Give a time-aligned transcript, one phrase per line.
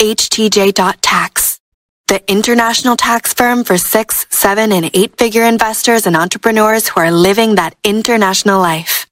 [0.00, 1.60] htj.tax,
[2.08, 7.12] the international tax firm for six, seven, and eight figure investors and entrepreneurs who are
[7.12, 9.06] living that international life.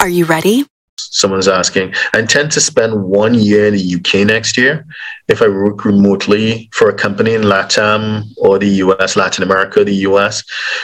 [0.00, 0.69] Are you ready?
[1.10, 1.94] Someone's asking.
[2.14, 4.86] I intend to spend one year in the UK next year.
[5.28, 9.94] If I work remotely for a company in LATAM or the US, Latin America, the
[10.06, 10.42] US,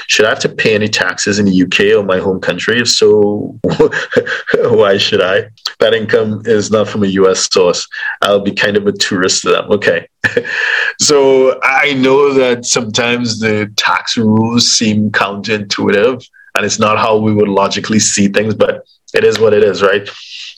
[0.08, 2.80] should I have to pay any taxes in the UK or my home country?
[2.80, 3.58] If so,
[4.54, 5.48] why should I?
[5.78, 7.86] That income is not from a US source.
[8.22, 9.70] I'll be kind of a tourist to them.
[9.70, 10.08] Okay.
[11.00, 17.32] so I know that sometimes the tax rules seem counterintuitive and it's not how we
[17.32, 18.84] would logically see things, but
[19.14, 20.08] it is what it is, right?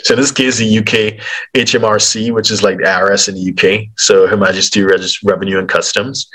[0.02, 1.20] So in this case, the UK
[1.54, 6.28] HMRC, which is like the IRS in the UK, so Her Majesty Revenue and Customs,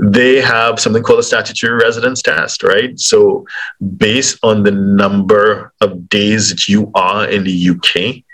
[0.00, 2.98] they have something called a statutory residence test, right?
[2.98, 3.46] So
[3.96, 8.24] based on the number of days that you are in the UK,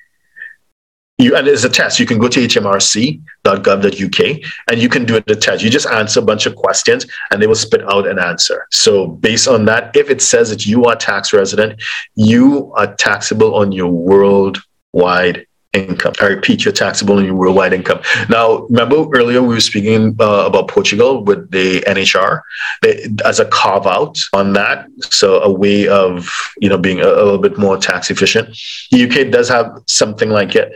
[1.23, 2.01] you, and it's a test.
[2.01, 5.63] You can go to hmrc.gov.uk and you can do the test.
[5.63, 8.67] You just answer a bunch of questions and they will spit out an answer.
[8.71, 11.83] So based on that, if it says that you are tax resident,
[12.15, 16.13] you are taxable on your worldwide income.
[16.21, 18.01] I repeat, you're taxable on your worldwide income.
[18.29, 22.43] Now, remember earlier we were speaking uh, about Portugal with the NHR
[22.83, 24.87] they, as a carve out on that.
[25.11, 28.57] So a way of you know being a, a little bit more tax efficient.
[28.91, 30.75] The UK does have something like it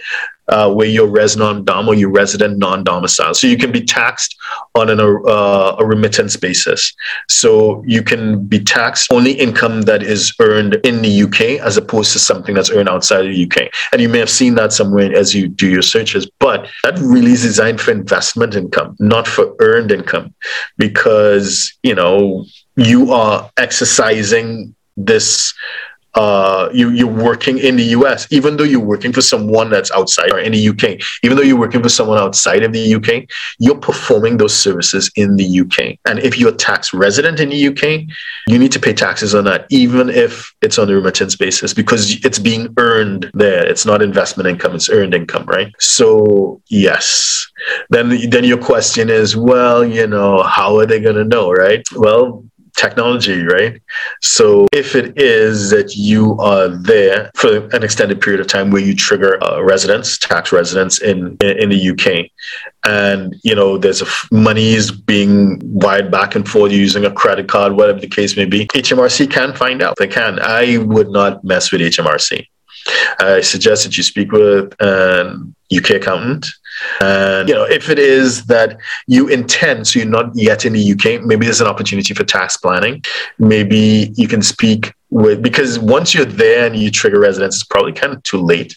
[0.49, 3.35] uh, where you're res non-dom or you're resident non-domicile.
[3.35, 4.37] So you can be taxed
[4.75, 6.95] on an, uh, a remittance basis.
[7.29, 12.13] So you can be taxed only income that is earned in the UK as opposed
[12.13, 13.71] to something that's earned outside of the UK.
[13.93, 17.33] And you may have seen that somewhere as you do your searches, but that really
[17.33, 20.35] is designed for investment income, not for earned income,
[20.79, 22.45] because, you know,
[22.77, 25.55] you are exercising this
[26.17, 30.33] uh, you, you're working in the US, even though you're working for someone that's outside
[30.33, 33.79] or in the UK, even though you're working for someone outside of the UK, you're
[33.79, 35.99] performing those services in the UK.
[36.07, 38.09] And if you're a tax resident in the UK,
[38.49, 42.25] you need to pay taxes on that, even if it's on a remittance basis, because
[42.25, 43.67] it's being earned there.
[43.67, 45.71] It's not investment income, it's earned income, right?
[45.79, 47.47] So, yes.
[47.91, 51.85] Then, then your question is, well, you know, how are they going to know, right?
[51.95, 52.45] Well,
[52.77, 53.81] technology, right?
[54.21, 58.83] So if it is that you are there for an extended period of time where
[58.83, 62.31] you trigger uh, residence, tax residence in, in, the UK,
[62.85, 67.49] and you know there's a money is being wired back and forth using a credit
[67.49, 69.97] card, whatever the case may be, HMRC can find out.
[69.97, 70.39] They can.
[70.41, 72.47] I would not mess with HMRC.
[73.19, 76.47] I suggest that you speak with an UK accountant
[77.01, 80.93] and you know, if it is that you intend, so you're not yet in the
[80.93, 83.03] UK, maybe there's an opportunity for tax planning.
[83.39, 87.93] Maybe you can speak with because once you're there and you trigger residence, it's probably
[87.93, 88.77] kind of too late.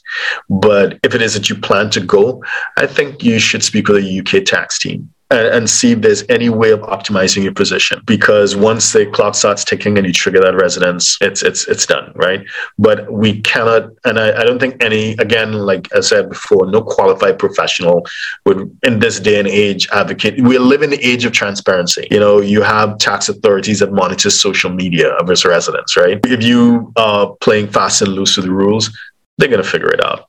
[0.49, 2.43] But if it is that you plan to go,
[2.77, 6.23] I think you should speak with a UK tax team and, and, see if there's
[6.29, 8.01] any way of optimizing your position.
[8.05, 12.11] Because once the clock starts ticking and you trigger that residence, it's it's it's done,
[12.15, 12.45] right?
[12.77, 16.81] But we cannot, and I, I don't think any, again, like I said before, no
[16.81, 18.05] qualified professional
[18.45, 20.41] would in this day and age advocate.
[20.41, 22.07] We live in the age of transparency.
[22.09, 26.19] You know, you have tax authorities that monitor social media of its residents, right?
[26.25, 28.89] If you are playing fast and loose with the rules,
[29.37, 30.28] they're gonna figure it out.